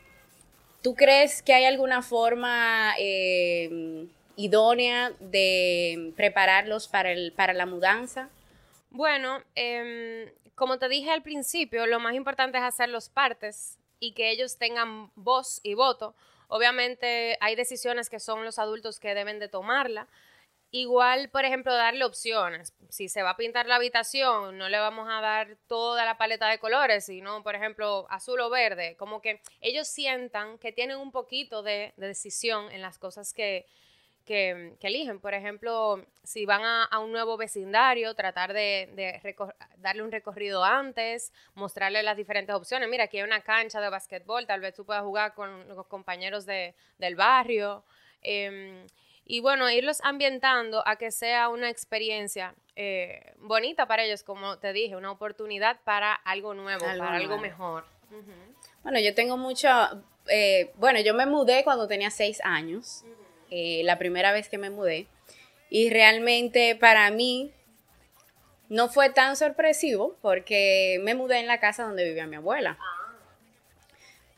¿Tú 0.87 0.95
crees 0.95 1.43
que 1.43 1.53
hay 1.53 1.65
alguna 1.65 2.01
forma 2.01 2.95
eh, 2.97 4.07
idónea 4.37 5.11
de 5.19 6.13
prepararlos 6.15 6.87
para, 6.87 7.11
el, 7.11 7.33
para 7.33 7.55
la 7.55 7.67
mudanza? 7.67 8.31
Bueno, 8.91 9.43
em, 9.57 10.31
como 10.55 10.79
te 10.79 10.89
dije 10.89 11.11
al 11.11 11.25
principio, 11.25 11.87
lo 11.87 11.99
más 11.99 12.15
importante 12.15 12.59
es 12.59 12.63
hacer 12.63 12.89
los 12.89 13.09
partes 13.09 13.81
y 13.99 14.13
que 14.13 14.31
ellos 14.31 14.59
tengan 14.59 15.11
voz 15.17 15.59
y 15.65 15.75
voto. 15.75 16.15
Obviamente 16.47 17.37
hay 17.41 17.57
decisiones 17.57 18.09
que 18.09 18.21
son 18.21 18.45
los 18.45 18.61
adultos 18.61 19.01
que 19.01 19.13
deben 19.17 19.41
de 19.41 19.49
tomarla, 19.49 20.07
Igual, 20.73 21.31
por 21.31 21.45
ejemplo, 21.45 21.73
darle 21.73 22.05
opciones. 22.05 22.75
Si 22.91 23.09
se 23.09 23.23
va 23.23 23.31
a 23.31 23.37
pintar 23.37 23.67
la 23.67 23.77
habitación, 23.77 24.59
no 24.59 24.69
le 24.69 24.79
vamos 24.79 25.09
a 25.09 25.21
dar 25.21 25.57
toda 25.69 26.05
la 26.05 26.19
paleta 26.19 26.49
de 26.49 26.59
colores, 26.59 27.07
sino, 27.07 27.43
por 27.43 27.55
ejemplo, 27.55 28.07
azul 28.11 28.41
o 28.41 28.51
verde. 28.51 28.97
Como 28.97 29.23
que 29.23 29.41
ellos 29.61 29.87
sientan 29.87 30.59
que 30.59 30.73
tienen 30.73 30.99
un 30.99 31.13
poquito 31.13 31.63
de, 31.63 31.95
decisión 31.97 32.71
en 32.73 32.83
las 32.83 32.99
cosas 32.99 33.33
que, 33.33 33.67
eligen. 34.27 35.21
Por 35.21 35.35
ejemplo, 35.35 36.05
si 36.25 36.47
van 36.47 36.63
a, 36.65 36.99
un 36.99 37.13
nuevo 37.13 37.37
vecindario, 37.37 38.15
tratar 38.15 38.53
de, 38.53 39.23
darle 39.77 40.03
un 40.03 40.11
recorrido 40.11 40.65
antes, 40.65 41.33
mostrarle 41.55 42.03
las 42.03 42.17
diferentes 42.17 42.55
opciones. 42.55 42.89
Mira, 42.89 43.05
aquí 43.05 43.19
hay 43.19 43.23
una 43.23 43.41
cancha 43.43 43.81
de 43.81 43.89
básquetbol, 43.89 44.47
tal 44.47 44.61
vez 44.61 44.75
tú 44.75 44.85
puedas 44.85 45.05
jugar 45.05 45.33
con 45.35 45.69
los 45.69 45.87
compañeros 45.87 46.45
del 46.45 47.15
barrio. 47.15 47.85
Em, 48.21 48.85
y 49.27 49.41
bueno, 49.41 49.69
irlos 49.69 50.01
ambientando 50.05 50.87
a 50.87 50.97
que 50.97 51.11
sea 51.11 51.49
una 51.49 51.69
experiencia 51.69 52.55
eh, 52.77 53.33
bonita 53.39 53.87
para 53.87 54.05
ellos, 54.05 54.23
como 54.23 54.59
te 54.59 54.73
dije, 54.73 54.95
una 54.95 55.11
oportunidad 55.11 55.81
para 55.83 56.15
algo 56.15 56.55
nuevo, 56.55 56.85
para 56.85 57.17
algo 57.17 57.37
mejor. 57.39 57.85
Bueno, 58.85 59.01
yo 59.01 59.15
tengo 59.15 59.37
mucho, 59.37 59.69
eh, 60.29 60.71
bueno, 60.77 61.01
yo 61.01 61.13
me 61.13 61.27
mudé 61.27 61.65
cuando 61.65 61.89
tenía 61.89 62.11
seis 62.11 62.41
años, 62.45 63.05
eh, 63.51 63.83
la 63.85 63.99
primera 63.99 64.31
vez 64.31 64.49
que 64.49 64.59
me 64.59 64.71
mudé, 64.71 65.09
y 65.71 65.91
realmente 65.91 66.77
para 66.77 67.11
mí 67.11 67.51
no 68.69 68.89
fue 68.89 69.11
tan 69.11 69.35
sorpresivo 69.35 70.17
porque 70.23 71.01
me 71.03 71.15
mudé 71.15 71.41
en 71.41 71.49
la 71.49 71.59
casa 71.59 71.83
donde 71.83 72.05
vivía 72.05 72.29
mi 72.29 72.37
abuela. 72.37 72.79
Ah. 72.81 73.06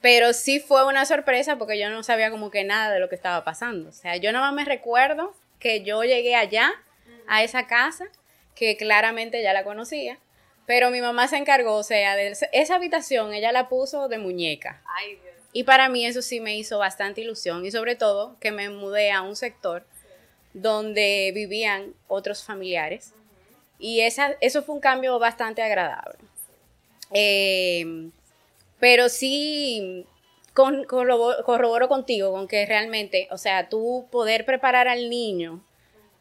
Pero 0.01 0.33
sí 0.33 0.61
fue 0.61 0.87
una 0.87 1.05
sorpresa 1.07 1.57
porque 1.57 1.79
yo 1.79 1.91
no 1.91 2.03
sabía 2.03 2.31
como 2.31 2.51
que 2.51 2.65
nada 2.65 2.93
de 2.93 3.01
lo 3.01 3.09
que 3.09 3.17
estaba 3.17 3.45
pasando. 3.45 3.89
O 3.89 3.93
sea, 3.93 4.17
yo 4.17 4.33
nada 4.33 4.47
más 4.47 4.55
me 4.55 4.65
recuerdo 4.65 5.35
que 5.59 5.83
yo 5.83 6.05
llegué 6.05 6.37
allá, 6.37 6.73
a 7.27 7.43
esa 7.43 7.67
casa, 7.67 8.07
que 8.55 8.77
claramente 8.77 9.43
ya 9.43 9.53
la 9.53 9.63
conocía, 9.63 10.19
pero 10.67 10.91
mi 10.91 11.01
mamá 11.01 11.29
se 11.29 11.37
encargó, 11.37 11.77
o 11.77 11.83
sea, 11.83 12.17
de 12.17 12.35
esa 12.53 12.75
habitación 12.75 13.33
ella 13.33 13.53
la 13.53 13.69
puso 13.69 14.09
de 14.09 14.19
muñeca. 14.19 14.83
Y 15.53 15.65
para 15.65 15.89
mí 15.89 16.05
eso 16.05 16.23
sí 16.23 16.41
me 16.41 16.57
hizo 16.57 16.79
bastante 16.79 17.21
ilusión 17.21 17.65
y 17.65 17.71
sobre 17.71 17.97
todo 17.97 18.37
que 18.41 18.51
me 18.51 18.69
mudé 18.69 19.13
a 19.13 19.23
un 19.23 19.37
sector 19.37 19.85
donde 20.53 21.31
vivían 21.35 21.95
otros 22.07 22.45
familiares. 22.45 23.13
Y 23.79 24.01
esa, 24.01 24.37
eso 24.41 24.63
fue 24.63 24.75
un 24.75 24.81
cambio 24.81 25.19
bastante 25.19 25.63
agradable. 25.63 26.19
Eh, 27.13 28.11
pero 28.79 29.09
sí, 29.09 30.07
corroboro 30.53 31.89
contigo 31.89 32.33
con 32.33 32.49
que 32.49 32.67
realmente, 32.67 33.29
o 33.31 33.39
sea, 33.39 33.69
tú 33.69 34.09
poder 34.11 34.45
preparar 34.45 34.89
al 34.89 35.09
niño 35.09 35.65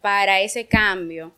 para 0.01 0.41
ese 0.41 0.67
cambio 0.67 1.33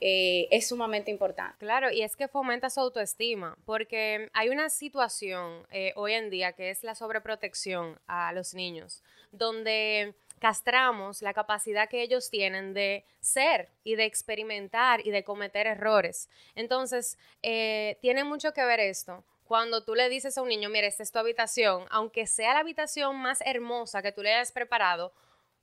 eh, 0.00 0.48
es 0.50 0.68
sumamente 0.68 1.10
importante. 1.10 1.56
Claro, 1.58 1.90
y 1.90 2.02
es 2.02 2.16
que 2.16 2.28
fomenta 2.28 2.68
su 2.68 2.80
autoestima, 2.80 3.56
porque 3.64 4.28
hay 4.34 4.50
una 4.50 4.68
situación 4.68 5.66
eh, 5.70 5.92
hoy 5.96 6.12
en 6.12 6.28
día 6.28 6.52
que 6.52 6.70
es 6.70 6.84
la 6.84 6.94
sobreprotección 6.94 7.98
a 8.06 8.32
los 8.32 8.54
niños, 8.54 9.02
donde 9.32 10.14
castramos 10.38 11.22
la 11.22 11.32
capacidad 11.32 11.88
que 11.88 12.02
ellos 12.02 12.28
tienen 12.28 12.74
de 12.74 13.04
ser 13.20 13.70
y 13.84 13.96
de 13.96 14.04
experimentar 14.04 15.06
y 15.06 15.10
de 15.10 15.24
cometer 15.24 15.66
errores. 15.66 16.28
Entonces, 16.54 17.18
eh, 17.42 17.96
tiene 18.02 18.22
mucho 18.22 18.52
que 18.52 18.64
ver 18.64 18.80
esto. 18.80 19.24
Cuando 19.46 19.84
tú 19.84 19.94
le 19.94 20.08
dices 20.08 20.36
a 20.36 20.42
un 20.42 20.48
niño, 20.48 20.68
mira, 20.68 20.88
esta 20.88 21.04
es 21.04 21.12
tu 21.12 21.20
habitación, 21.20 21.86
aunque 21.90 22.26
sea 22.26 22.54
la 22.54 22.60
habitación 22.60 23.16
más 23.16 23.40
hermosa 23.46 24.02
que 24.02 24.10
tú 24.10 24.22
le 24.22 24.34
hayas 24.34 24.50
preparado, 24.50 25.12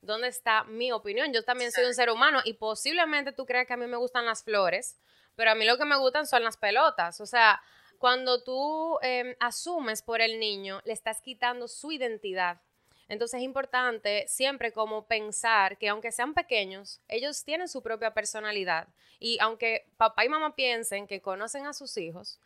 ¿dónde 0.01 0.29
está 0.29 0.63
mi 0.63 0.93
opinión? 0.93 1.33
Yo 1.33 1.43
también 1.43 1.69
soy 1.71 1.83
un 1.83 1.93
ser 1.93 2.09
humano 2.09 2.39
y 2.45 2.53
posiblemente 2.53 3.33
tú 3.33 3.45
creas 3.45 3.67
que 3.67 3.73
a 3.73 3.77
mí 3.77 3.85
me 3.87 3.97
gustan 3.97 4.25
las 4.25 4.41
flores, 4.41 4.97
pero 5.35 5.51
a 5.51 5.55
mí 5.55 5.65
lo 5.65 5.77
que 5.77 5.83
me 5.83 5.97
gustan 5.97 6.25
son 6.25 6.45
las 6.45 6.55
pelotas. 6.55 7.19
O 7.19 7.25
sea, 7.25 7.61
cuando 7.97 8.41
tú 8.41 8.99
em, 9.01 9.35
asumes 9.41 10.01
por 10.01 10.21
el 10.21 10.39
niño, 10.39 10.79
le 10.85 10.93
estás 10.93 11.21
quitando 11.21 11.67
su 11.67 11.91
identidad. 11.91 12.61
Entonces 13.09 13.39
es 13.39 13.43
importante 13.43 14.25
siempre 14.29 14.71
como 14.71 15.07
pensar 15.07 15.77
que 15.77 15.89
aunque 15.89 16.13
sean 16.13 16.33
pequeños, 16.33 17.01
ellos 17.09 17.43
tienen 17.43 17.67
su 17.67 17.83
propia 17.83 18.13
personalidad. 18.13 18.87
Y 19.19 19.39
aunque 19.41 19.87
papá 19.97 20.23
y 20.23 20.29
mamá 20.29 20.55
piensen 20.55 21.05
que 21.05 21.21
conocen 21.21 21.65
a 21.65 21.73
sus 21.73 21.97
hijos, 21.97 22.39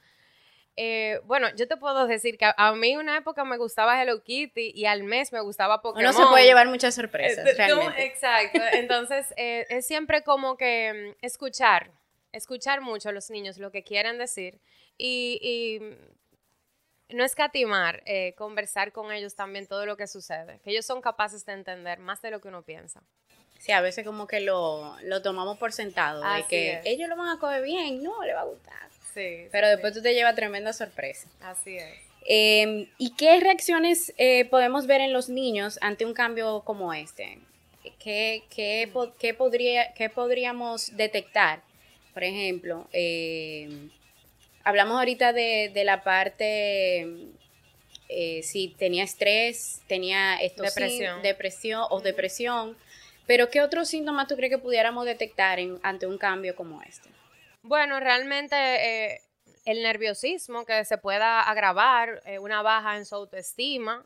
eh, 0.80 1.20
bueno, 1.26 1.48
yo 1.56 1.68
te 1.68 1.76
puedo 1.76 2.06
decir 2.06 2.38
que 2.38 2.52
a, 2.56 2.72
mí 2.74 2.96
una 2.98 3.18
época 3.18 3.44
me 3.44 3.58
gustaba 3.58 4.00
Hello 4.00 4.24
Kitty 4.24 4.74
y 4.76 4.86
al 4.86 5.04
mes 5.04 5.34
me 5.34 5.42
gustaba 5.42 5.82
Pokémon. 5.82 6.04
No 6.04 6.14
se 6.14 6.24
puede 6.28 6.46
llevar 6.46 6.68
muchas 6.68 6.94
sorpresas, 6.94 7.48
eh, 7.48 7.84
exacto. 7.98 8.60
Entonces, 8.74 9.34
eh, 9.38 9.66
es 9.70 9.88
siempre 9.88 10.22
como 10.22 10.56
que 10.56 11.16
mm, 11.18 11.26
escuchar, 11.26 11.90
escuchar 12.32 12.82
mucho 12.82 13.10
a 13.10 13.12
los 13.12 13.32
niños 13.32 13.58
lo 13.58 13.72
que 13.72 13.84
quieren 13.84 14.20
decir 14.20 14.60
y, 15.00 15.82
no 17.10 17.24
escatimar, 17.24 18.04
conversar 18.36 18.92
con 18.92 19.14
ellos 19.14 19.34
también 19.34 19.66
todo 19.66 19.86
lo 19.86 19.96
que 19.96 20.08
sucede, 20.08 20.60
que 20.60 20.72
ellos 20.72 20.86
son 20.86 21.02
capaces 21.02 21.46
de 21.46 21.54
entender 21.54 22.00
más 22.00 22.22
de 22.22 22.32
lo 22.32 22.42
que 22.42 22.50
uno 22.50 22.64
piensa. 22.64 23.02
Sí, 23.60 23.72
a 23.72 23.80
veces 23.80 24.06
como 24.06 24.28
que 24.28 24.42
lo, 24.42 24.98
tomamos 25.24 25.58
por 25.58 25.72
sentado, 25.72 26.22
de 26.22 26.44
que 26.44 26.82
ellos 26.84 27.08
lo 27.08 27.16
van 27.16 27.30
a 27.30 27.40
coger 27.40 27.64
bien, 27.64 28.04
no, 28.04 28.24
le 28.24 28.34
va 28.34 28.42
a 28.42 28.46
gustar. 28.46 28.90
Pero 29.52 29.68
después 29.70 29.94
tú 29.94 30.02
te 30.02 30.14
llevas 30.14 30.36
tremenda 30.36 30.74
sorpresa. 30.74 31.28
Así 31.42 31.78
es. 31.78 32.08
Em, 32.30 32.88
¿Y 32.98 33.16
qué 33.16 33.40
reacciones 33.40 34.14
eh, 34.18 34.46
podemos 34.46 34.86
ver 34.86 35.02
en 35.02 35.14
los 35.14 35.30
niños 35.30 35.80
ante 35.82 36.06
un 36.06 36.14
cambio 36.14 36.62
como 36.66 36.94
este? 36.94 37.40
¿Qué, 38.00 38.44
qué, 38.54 38.92
qué, 39.18 39.34
podría, 39.34 39.94
qué 39.94 40.10
podríamos 40.10 40.96
detectar? 40.98 41.62
Por 42.14 42.24
ejemplo, 42.24 42.88
em, 42.92 43.90
hablamos 44.64 44.98
ahorita 44.98 45.32
de, 45.32 45.72
de 45.74 45.84
la 45.86 46.04
parte, 46.04 47.08
eh, 48.10 48.42
si 48.44 48.76
tenía 48.78 49.04
estrés, 49.04 49.82
tenía 49.88 50.38
depresión, 50.58 51.22
depresión 51.22 51.86
o 51.90 52.02
depresión, 52.02 52.78
pero 53.26 53.50
¿qué 53.50 53.62
otros 53.62 53.88
síntomas 53.88 54.28
tú 54.28 54.36
crees 54.36 54.52
que 54.52 54.58
pudiéramos 54.58 55.06
detectar 55.06 55.60
en, 55.60 55.80
ante 55.84 56.08
un 56.08 56.18
cambio 56.18 56.56
como 56.56 56.82
este? 56.82 57.10
Bueno, 57.68 58.00
realmente 58.00 58.56
eh, 58.56 59.22
el 59.66 59.84
nerviosismo 59.84 60.66
que 60.66 60.86
se 60.86 60.98
pueda 60.98 61.42
agravar, 61.42 62.22
eh, 62.26 62.40
una 62.40 62.62
baja 62.62 62.96
en 62.96 63.06
su 63.06 63.14
autoestima, 63.14 64.06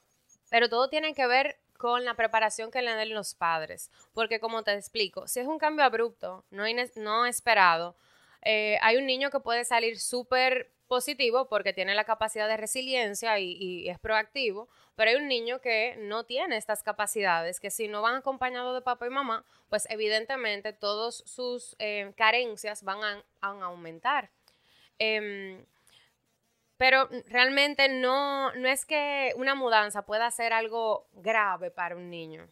pero 0.50 0.68
todo 0.68 0.90
tiene 0.90 1.14
que 1.14 1.28
ver 1.28 1.60
con 1.78 2.04
la 2.04 2.16
preparación 2.16 2.72
que 2.72 2.82
le 2.82 2.96
den 2.96 3.14
los 3.14 3.36
padres. 3.36 3.92
Porque 4.14 4.40
como 4.40 4.64
te 4.64 4.74
explico, 4.74 5.28
si 5.28 5.42
es 5.42 5.46
un 5.46 5.60
cambio 5.60 5.86
abrupto, 5.86 6.44
no, 6.50 6.64
no 6.96 7.28
esperado, 7.28 7.96
eh, 8.42 8.80
hay 8.82 8.98
un 8.98 9.06
niño 9.06 9.30
que 9.30 9.40
puede 9.40 9.64
salir 9.64 10.00
súper 10.00 10.72
positivo 10.92 11.48
porque 11.48 11.72
tiene 11.72 11.96
la 11.96 12.04
capacidad 12.04 12.50
de 12.50 12.58
resiliencia 12.58 13.40
y, 13.40 13.88
es 13.88 13.98
proactivo, 13.98 14.68
pero 14.98 15.10
hay 15.10 15.16
un 15.16 15.30
niño 15.30 15.62
que 15.62 15.96
no 16.00 16.26
tiene 16.26 16.58
estas 16.58 16.84
capacidades, 16.84 17.62
que 17.62 17.72
si 17.72 17.88
no 17.88 18.02
van 18.02 18.16
acompañados 18.16 18.76
de 18.76 18.82
papá 18.82 19.08
y 19.08 19.10
mamá, 19.10 19.46
pues 19.70 19.88
evidentemente 19.90 20.74
todas 20.74 21.24
sus 21.26 21.78
eh, 21.80 22.12
carencias 22.18 22.84
van 22.84 23.00
a, 23.06 23.24
aumentar. 23.40 24.32
Em, 25.00 25.66
pero 26.76 27.08
realmente 27.28 27.88
no, 27.88 28.54
no 28.56 28.68
es 28.68 28.86
que 28.86 29.32
una 29.38 29.56
mudanza 29.56 30.06
pueda 30.06 30.30
ser 30.30 30.52
algo 30.52 31.08
grave 31.14 31.72
para 31.72 31.96
un 31.96 32.10
niño 32.10 32.50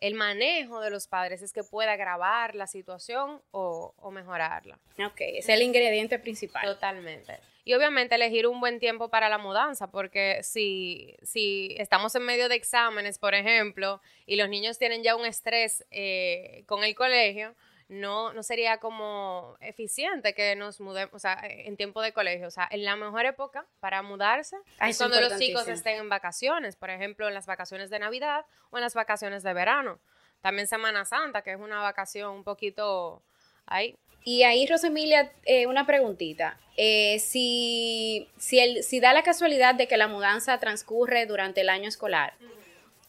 el 0.00 0.14
manejo 0.14 0.80
de 0.80 0.90
los 0.90 1.06
padres 1.06 1.42
es 1.42 1.52
que 1.52 1.64
pueda 1.64 1.92
agravar 1.92 2.54
la 2.54 2.66
situación 2.66 3.42
o, 3.50 4.10
mejorarla. 4.10 4.78
Ok, 5.04 5.20
es 5.20 5.48
el 5.48 5.62
ingrediente 5.62 6.18
principal. 6.18 6.64
Totalmente. 6.64 7.38
Y 7.68 7.74
obviamente 7.74 8.14
elegir 8.14 8.46
un 8.46 8.60
buen 8.60 8.78
tiempo 8.78 9.10
para 9.10 9.28
la 9.28 9.36
mudanza, 9.36 9.90
porque 9.90 10.42
si, 10.42 11.14
si 11.22 11.76
estamos 11.76 12.14
en 12.14 12.22
medio 12.22 12.48
de 12.48 12.54
exámenes, 12.54 13.18
por 13.18 13.34
ejemplo, 13.34 14.00
y 14.24 14.36
los 14.36 14.48
niños 14.48 14.78
tienen 14.78 15.02
ya 15.02 15.14
un 15.14 15.26
estrés 15.26 15.84
eh, 15.90 16.64
con 16.64 16.82
el 16.82 16.94
colegio, 16.94 17.54
no, 17.88 18.32
no 18.32 18.42
sería 18.42 18.78
como 18.78 19.58
eficiente 19.60 20.32
que 20.32 20.56
nos 20.56 20.80
mudemos, 20.80 21.12
o 21.12 21.18
sea, 21.18 21.38
en 21.42 21.76
tiempo 21.76 22.00
de 22.00 22.14
colegio. 22.14 22.46
O 22.46 22.50
sea, 22.50 22.66
en 22.70 22.86
la 22.86 22.96
mejor 22.96 23.26
época 23.26 23.66
para 23.80 24.00
mudarse 24.00 24.56
ah, 24.78 24.88
es 24.88 24.96
cuando 24.96 25.20
los 25.20 25.38
chicos 25.38 25.68
estén 25.68 25.98
en 25.98 26.08
vacaciones, 26.08 26.74
por 26.74 26.88
ejemplo, 26.88 27.28
en 27.28 27.34
las 27.34 27.44
vacaciones 27.44 27.90
de 27.90 27.98
Navidad 27.98 28.46
o 28.70 28.78
en 28.78 28.82
las 28.82 28.94
vacaciones 28.94 29.42
de 29.42 29.52
verano. 29.52 29.98
También 30.40 30.66
Semana 30.68 31.04
Santa, 31.04 31.42
que 31.42 31.52
es 31.52 31.60
una 31.60 31.82
vacación 31.82 32.30
un 32.30 32.44
poquito 32.44 33.22
ahí. 33.66 33.94
Y 34.28 34.42
ahí, 34.42 34.66
Rosemilia, 34.66 35.32
eh, 35.46 35.66
una 35.66 35.86
preguntita. 35.86 36.60
Eh, 36.76 37.18
si, 37.18 38.28
si, 38.36 38.58
el, 38.60 38.84
si 38.84 39.00
da 39.00 39.14
la 39.14 39.22
casualidad 39.22 39.74
de 39.74 39.88
que 39.88 39.96
la 39.96 40.06
mudanza 40.06 40.60
transcurre 40.60 41.24
durante 41.24 41.62
el 41.62 41.70
año 41.70 41.88
escolar, 41.88 42.34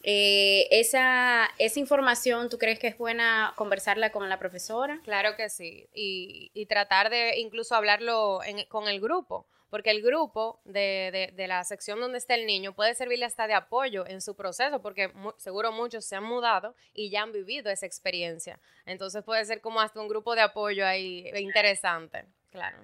eh, 0.02 0.66
esa, 0.70 1.50
esa 1.58 1.78
información, 1.78 2.48
¿tú 2.48 2.56
crees 2.56 2.78
que 2.78 2.86
es 2.86 2.96
buena 2.96 3.52
conversarla 3.56 4.12
con 4.12 4.30
la 4.30 4.38
profesora? 4.38 4.98
Claro 5.04 5.36
que 5.36 5.50
sí, 5.50 5.88
y, 5.92 6.52
y 6.54 6.64
tratar 6.64 7.10
de 7.10 7.38
incluso 7.38 7.74
hablarlo 7.74 8.40
con 8.70 8.88
el 8.88 8.98
grupo, 8.98 9.44
porque 9.70 9.90
el 9.90 10.02
grupo 10.02 10.60
de, 10.64 11.32
de, 11.34 11.48
la 11.48 11.64
sección 11.64 12.00
donde 12.00 12.18
está 12.18 12.34
el 12.34 12.46
niño 12.46 12.74
puede 12.74 12.94
servirle 12.94 13.24
hasta 13.24 13.46
de 13.46 13.54
apoyo 13.54 14.06
en 14.06 14.20
su 14.20 14.34
proceso, 14.34 14.82
porque 14.82 15.12
seguro 15.38 15.72
muchos 15.72 16.04
se 16.04 16.16
han 16.16 16.24
mudado 16.24 16.74
y 16.92 17.10
ya 17.10 17.22
han 17.22 17.32
vivido 17.32 17.70
esa 17.70 17.86
experiencia. 17.86 18.58
Entonces 18.86 19.22
puede 19.24 19.44
ser 19.44 19.60
como 19.60 19.80
hasta 19.80 20.00
un 20.00 20.08
grupo 20.08 20.34
de 20.34 20.42
apoyo 20.42 20.86
ahí 20.86 21.30
interesante, 21.38 22.24
claro. 22.50 22.78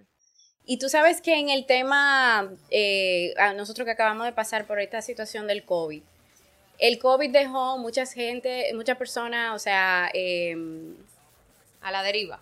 Y 0.64 0.78
tú 0.78 0.88
sabes 0.88 1.20
que 1.20 1.38
en 1.38 1.48
el 1.48 1.66
tema, 1.66 2.52
eh, 2.70 3.34
a 3.38 3.52
nosotros 3.52 3.84
que 3.84 3.92
acabamos 3.92 4.26
de 4.26 4.32
pasar 4.32 4.66
por 4.66 4.80
esta 4.80 5.02
situación 5.02 5.46
del 5.46 5.64
COVID, 5.64 6.02
el 6.78 6.98
COVID 6.98 7.30
dejó 7.30 7.78
mucha 7.78 8.04
gente, 8.06 8.70
muchas 8.74 8.96
personas, 8.96 9.54
o 9.54 9.58
sea... 9.58 10.10
Em, 10.12 10.96
a 11.80 11.92
la 11.92 12.02
deriva. 12.02 12.40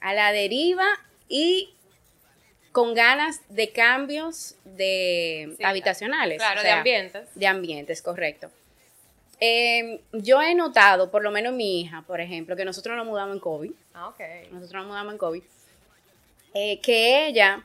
A 0.00 0.14
la 0.14 0.30
deriva 0.30 0.86
y 1.28 1.74
con 2.74 2.92
ganas 2.92 3.40
de 3.50 3.70
cambios 3.70 4.56
de 4.64 5.56
habitacionales. 5.62 6.38
Claro, 6.38 6.60
de 6.60 6.70
ambientes. 6.72 7.28
De 7.36 7.46
ambientes, 7.46 8.02
correcto. 8.02 8.50
Em, 9.38 10.00
yo 10.10 10.42
he 10.42 10.56
notado, 10.56 11.08
por 11.08 11.22
lo 11.22 11.30
menos 11.30 11.54
mi 11.54 11.80
hija, 11.80 12.02
por 12.04 12.20
ejemplo, 12.20 12.56
que 12.56 12.64
nosotros 12.64 12.96
nos 12.96 13.06
mudamos 13.06 13.36
en 13.36 13.40
COVID. 13.40 13.70
Ah, 13.94 14.08
ok. 14.08 14.20
Nosotros 14.50 14.82
nos 14.82 14.86
mudamos 14.88 15.12
en 15.12 15.18
COVID. 15.18 15.42
Eh, 16.54 16.80
que 16.80 17.28
ella, 17.28 17.62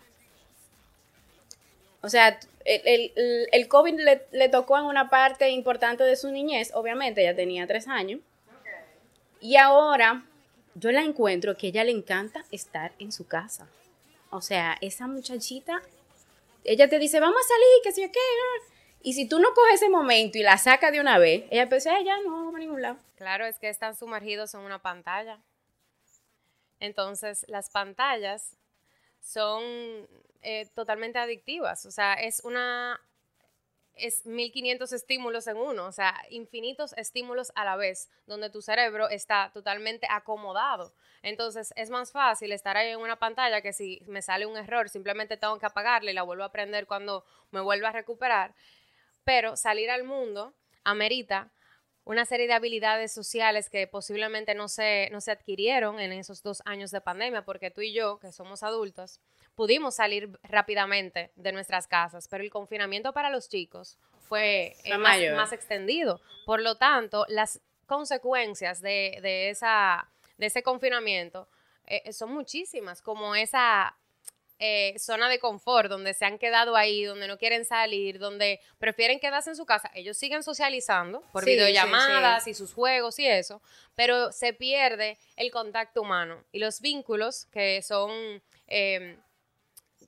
o 2.02 2.10
sea, 2.10 2.40
el, 2.64 3.68
COVID 3.68 4.00
le, 4.32 4.50
tocó 4.50 4.78
en 4.78 4.86
una 4.86 5.10
parte 5.10 5.50
importante 5.50 6.04
de 6.04 6.18
su 6.18 6.30
niñez, 6.30 6.70
obviamente, 6.76 7.22
ella 7.22 7.36
tenía 7.36 7.66
tres 7.66 7.88
años. 7.88 8.20
Y 9.42 9.56
ahora 9.56 10.24
yo 10.76 10.92
la 10.92 11.02
encuentro 11.02 11.58
que 11.58 11.66
a 11.66 11.70
ella 11.72 11.84
le 11.84 11.94
encanta 11.94 12.46
estar 12.52 12.92
en 13.00 13.12
su 13.12 13.26
casa. 13.26 13.68
O 14.32 14.42
sea, 14.42 14.78
esa 14.82 15.08
muchachita, 15.08 15.82
ella 16.64 16.88
te 16.88 17.00
dice, 17.00 17.20
vamos 17.20 17.40
a 17.40 17.48
salir, 17.48 17.68
que 17.84 17.92
si 17.92 18.02
qué. 18.12 18.20
Y 19.02 19.14
si 19.14 19.28
tú 19.28 19.40
no 19.40 19.54
coges 19.54 19.76
ese 19.76 19.90
momento 19.90 20.38
y 20.38 20.44
la 20.44 20.58
sacas 20.58 20.92
de 20.92 21.00
una 21.00 21.18
vez, 21.18 21.46
ella 21.52 21.70
piensa, 21.70 22.00
ya 22.02 22.20
no 22.22 22.32
vamos 22.32 22.56
a 22.56 22.60
ningún 22.60 22.82
lado. 22.82 22.98
Claro, 23.16 23.46
es 23.46 23.58
que 23.58 23.70
están 23.70 23.96
sumergidos 23.96 24.54
en 24.54 24.62
una 24.62 24.80
pantalla. 24.80 25.40
Entonces, 26.80 27.46
las 27.48 27.70
pantallas 27.70 28.58
son 29.22 29.64
eh, 30.42 30.68
totalmente 30.76 31.20
adictivas. 31.20 31.86
O 31.86 31.92
sea, 31.92 32.14
es 32.14 32.42
una 32.44 33.00
es 34.02 34.26
1500 34.26 34.92
estímulos 34.92 35.48
en 35.48 35.58
uno, 35.58 35.86
o 35.86 35.92
sea, 35.92 36.16
infinitos 36.30 36.94
estímulos 36.94 37.52
a 37.56 37.66
la 37.66 37.76
vez, 37.76 38.10
donde 38.26 38.50
tu 38.50 38.62
cerebro 38.62 39.10
está 39.10 39.52
totalmente 39.54 40.08
acomodado. 40.10 40.94
Entonces, 41.22 41.74
es 41.76 41.90
más 41.90 42.12
fácil 42.12 42.52
estar 42.52 42.78
ahí 42.78 42.92
en 42.92 43.00
una 43.00 43.18
pantalla 43.18 43.62
que 43.62 43.74
si 43.74 44.02
me 44.08 44.22
sale 44.22 44.46
un 44.46 44.58
error, 44.58 44.90
simplemente 44.90 45.38
tengo 45.38 45.60
que 45.60 45.66
apagarla 45.66 46.12
y 46.12 46.14
la 46.14 46.24
vuelvo 46.24 46.44
a 46.44 46.52
prender 46.52 46.88
cuando 46.88 47.26
me 47.52 47.62
vuelva 47.62 47.90
a 47.90 47.92
recuperar. 47.94 48.54
pero 49.24 49.56
salir 49.56 49.92
al 49.92 50.04
mundo 50.04 50.56
amerita 50.84 51.52
una 52.10 52.26
serie 52.26 52.48
de 52.48 52.54
habilidades 52.54 53.12
sociales 53.12 53.70
que 53.70 53.86
posiblemente 53.86 54.56
no 54.56 54.68
se, 54.68 55.10
no 55.12 55.22
se 55.22 55.30
adquirieron 55.30 56.00
en 56.00 56.12
esos 56.12 56.42
dos 56.42 56.64
años 56.66 56.90
de 56.90 57.02
pandemia, 57.02 57.44
porque 57.46 57.70
tú 57.70 57.82
y 57.82 57.94
yo, 57.94 58.18
que 58.18 58.32
somos 58.32 58.64
adultos, 58.64 59.20
pudimos 59.54 59.98
salir 59.98 60.40
rápidamente 60.42 61.32
de 61.36 61.52
nuestras 61.52 61.86
casas, 61.86 62.28
pero 62.28 62.44
el 62.44 62.50
confinamiento 62.50 63.14
para 63.14 63.30
los 63.30 63.48
chicos 63.48 64.00
fue, 64.28 64.76
eh, 64.86 64.98
más, 64.98 65.54
extendido. 65.54 66.20
Por 66.48 66.64
lo 66.64 66.78
tanto, 66.78 67.28
las 67.30 67.62
consecuencias 67.86 68.82
de, 68.82 69.52
esa, 69.52 70.10
de 70.40 70.48
ese 70.48 70.64
confinamiento 70.64 71.48
eh, 71.86 72.12
son 72.12 72.34
muchísimas, 72.34 73.04
como 73.04 73.36
esa 73.36 73.99
eh, 74.60 74.94
zona 75.00 75.30
de 75.30 75.40
confort, 75.40 75.90
donde 75.90 76.14
se 76.14 76.26
han 76.26 76.38
quedado 76.38 76.76
ahí, 76.76 77.04
donde 77.06 77.28
no 77.28 77.38
quieren 77.38 77.64
salir, 77.66 78.20
donde 78.20 78.60
prefieren 78.78 79.20
quedarse 79.20 79.50
en 79.50 79.56
su 79.56 79.66
casa. 79.66 79.90
Ellos 79.94 80.18
siguen 80.18 80.44
socializando 80.44 81.22
por 81.32 81.46
videollamadas 81.46 82.46
y 82.48 82.54
sus 82.54 82.74
juegos 82.74 83.18
y 83.20 83.28
eso, 83.28 83.62
pero 83.96 84.32
se 84.32 84.54
pierde 84.54 85.18
el 85.38 85.50
contacto 85.52 86.02
humano 86.02 86.44
y 86.52 86.60
los 86.60 86.82
vínculos 86.82 87.46
que 87.46 87.82
son... 87.82 88.42
Eh, 88.68 89.18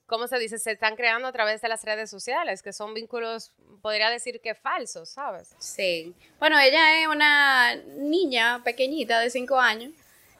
¿cómo 0.06 0.28
se 0.28 0.38
dice? 0.38 0.58
Se 0.58 0.72
están 0.72 0.94
creando 0.94 1.26
a 1.26 1.32
través 1.32 1.62
de 1.62 1.68
las 1.68 1.84
redes 1.84 2.10
sociales, 2.10 2.62
que 2.62 2.74
son 2.74 2.92
vínculos, 2.92 3.52
podría 3.80 4.10
decir 4.10 4.42
que 4.42 4.54
falsos, 4.54 5.08
¿sabes? 5.08 5.54
Sí. 5.58 6.14
Bueno, 6.38 6.58
ella 6.58 7.00
es 7.00 7.06
una 7.06 7.76
niña 7.76 8.62
pequeñita 8.62 9.20
de 9.20 9.30
cinco 9.30 9.58
años 9.58 9.94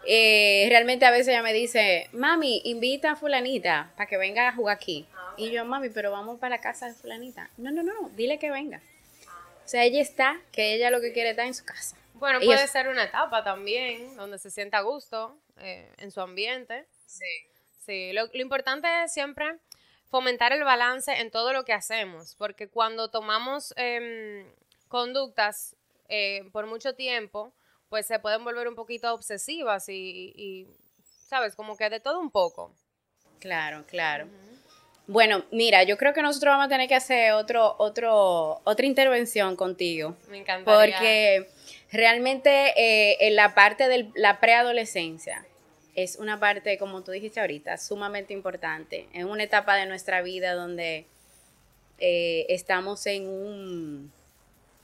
eh, 0.06 0.66
realmente 0.68 1.04
a 1.04 1.10
veces 1.10 1.28
ella 1.28 1.42
me 1.42 1.52
dice, 1.52 2.08
mami, 2.12 2.62
invita 2.64 3.12
a 3.12 3.16
fulanita 3.16 3.92
para 3.96 4.08
que 4.08 4.16
venga 4.16 4.48
a 4.48 4.52
jugar 4.54 4.76
aquí. 4.76 5.06
Y 5.36 5.50
yo, 5.50 5.64
mami, 5.64 5.88
pero 5.88 6.10
vamos 6.10 6.38
para 6.38 6.56
la 6.56 6.60
casa 6.60 6.86
de 6.86 6.94
fulanita. 6.94 7.50
No, 7.56 7.70
no, 7.70 7.82
no, 7.82 8.10
dile 8.16 8.38
que 8.38 8.50
venga. 8.50 8.80
O 9.64 9.68
sea, 9.68 9.84
ella 9.84 10.00
está, 10.00 10.40
que 10.52 10.74
ella 10.74 10.90
lo 10.90 11.00
que 11.00 11.12
quiere 11.12 11.30
está 11.30 11.44
en 11.44 11.54
su 11.54 11.64
casa. 11.64 11.96
Bueno, 12.14 12.40
puede 12.40 12.68
ser 12.68 12.88
una 12.88 13.04
etapa 13.04 13.42
también, 13.42 14.16
donde 14.16 14.38
se 14.38 14.50
sienta 14.50 14.78
a 14.78 14.82
gusto 14.82 15.36
eh, 15.58 15.88
en 15.98 16.10
su 16.10 16.20
ambiente. 16.20 16.84
Sí. 17.06 17.24
Sí, 17.84 18.12
lo, 18.12 18.28
importante 18.34 18.86
es 19.04 19.12
siempre 19.12 19.58
fomentar 20.08 20.52
el 20.52 20.62
balance 20.62 21.12
en 21.12 21.30
todo 21.30 21.52
lo 21.52 21.64
que 21.64 21.72
hacemos, 21.72 22.36
porque 22.36 22.68
cuando 22.68 23.08
tomamos 23.08 23.74
em, 23.76 24.46
conductas 24.86 25.74
eh, 26.08 26.48
por 26.52 26.66
mucho 26.66 26.94
tiempo, 26.94 27.52
pues 27.92 28.06
se 28.06 28.18
pueden 28.18 28.42
volver 28.42 28.66
un 28.68 28.74
poquito 28.74 29.12
obsesivas 29.12 29.86
y, 29.90 30.66
¿sabes? 31.28 31.54
Como 31.54 31.76
que 31.76 31.90
de 31.90 32.00
todo 32.00 32.20
un 32.20 32.30
poco. 32.30 32.74
Claro, 33.38 33.84
claro. 33.86 34.28
Bueno, 35.06 35.44
mira, 35.50 35.82
yo 35.82 35.98
creo 35.98 36.14
que 36.14 36.22
nosotros 36.22 36.52
vamos 36.52 36.66
a 36.66 36.68
tener 36.70 36.88
que 36.88 36.94
hacer 36.94 37.32
otro, 37.32 37.74
otro, 37.76 38.62
otra 38.64 38.86
intervención 38.86 39.56
contigo. 39.56 40.16
Me 40.30 40.38
encantaría. 40.38 40.96
Porque 40.96 41.50
realmente 41.92 42.72
eh, 42.78 43.18
en 43.26 43.36
la 43.36 43.54
parte 43.54 43.86
de 43.88 44.10
la 44.14 44.40
preadolescencia 44.40 45.44
es 45.94 46.16
una 46.16 46.40
parte, 46.40 46.78
como 46.78 47.02
tú 47.02 47.10
dijiste 47.10 47.40
ahorita, 47.40 47.76
sumamente 47.76 48.32
importante. 48.32 49.06
Es 49.12 49.26
una 49.26 49.42
etapa 49.42 49.76
de 49.76 49.84
nuestra 49.84 50.22
vida 50.22 50.54
donde 50.54 51.04
eh, 51.98 52.46
estamos 52.48 53.04
en 53.04 53.28
un, 53.28 54.12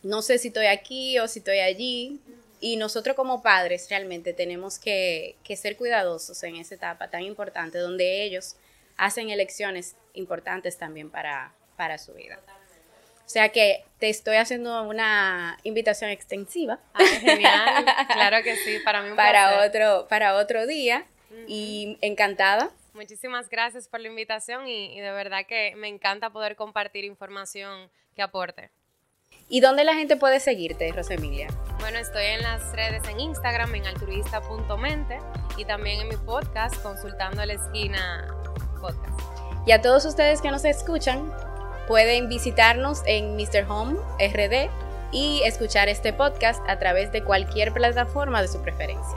no 0.02 0.20
sé 0.20 0.36
si 0.36 0.48
estoy 0.48 0.66
aquí 0.66 1.18
o 1.18 1.26
si 1.26 1.38
estoy 1.38 1.60
allí, 1.60 2.20
y 2.60 2.76
nosotros 2.76 3.14
como 3.14 3.42
padres 3.42 3.88
realmente 3.88 4.32
tenemos 4.32 4.78
que, 4.78 5.36
ser 5.56 5.76
cuidadosos 5.76 6.42
en 6.42 6.56
esa 6.56 6.74
etapa 6.74 7.08
tan 7.08 7.22
importante 7.22 7.78
donde 7.78 8.22
ellos 8.24 8.56
hacen 8.96 9.30
elecciones 9.30 9.96
importantes 10.14 10.76
también 10.76 11.10
para, 11.10 11.52
para 11.76 11.98
su 11.98 12.12
vida. 12.14 12.38
O 13.24 13.30
sea 13.30 13.50
que 13.50 13.84
te 13.98 14.08
estoy 14.08 14.36
haciendo 14.36 14.82
una 14.84 15.58
invitación 15.62 16.10
extensiva. 16.10 16.80
Ah, 16.94 17.04
genial, 17.20 17.84
claro 18.12 18.42
que 18.42 18.56
sí, 18.56 18.78
para 18.84 19.02
mí 19.02 19.10
un 19.10 19.16
para 19.16 19.66
otro 19.66 20.08
Para 20.08 20.34
otro 20.36 20.66
día 20.66 21.06
y 21.46 21.98
encantada. 22.00 22.70
Muchísimas 22.94 23.48
gracias 23.48 23.86
por 23.86 24.00
la 24.00 24.08
invitación 24.08 24.66
y, 24.66 24.96
y 24.96 25.00
de 25.00 25.12
verdad 25.12 25.46
que 25.46 25.74
me 25.76 25.88
encanta 25.88 26.30
poder 26.30 26.56
compartir 26.56 27.04
información 27.04 27.90
que 28.16 28.22
aporte. 28.22 28.70
¿Y 29.50 29.60
dónde 29.60 29.82
la 29.84 29.94
gente 29.94 30.16
puede 30.16 30.40
seguirte, 30.40 30.92
Rosemilia? 30.92 31.48
Bueno, 31.80 31.98
estoy 31.98 32.24
en 32.24 32.42
las 32.42 32.70
redes 32.72 33.02
en 33.08 33.18
Instagram, 33.18 33.74
en 33.74 33.86
altruista.mente 33.86 35.20
y 35.56 35.64
también 35.64 36.02
en 36.02 36.08
mi 36.08 36.16
podcast, 36.16 36.76
Consultando 36.82 37.40
a 37.40 37.46
la 37.46 37.54
Esquina 37.54 38.28
Podcast. 38.78 39.18
Y 39.66 39.72
a 39.72 39.80
todos 39.80 40.04
ustedes 40.04 40.42
que 40.42 40.50
nos 40.50 40.66
escuchan, 40.66 41.32
pueden 41.86 42.28
visitarnos 42.28 43.00
en 43.06 43.36
Mr. 43.36 43.64
Home 43.70 43.98
RD 44.18 44.68
y 45.12 45.40
escuchar 45.44 45.88
este 45.88 46.12
podcast 46.12 46.62
a 46.68 46.78
través 46.78 47.10
de 47.12 47.24
cualquier 47.24 47.72
plataforma 47.72 48.42
de 48.42 48.48
su 48.48 48.60
preferencia. 48.60 49.16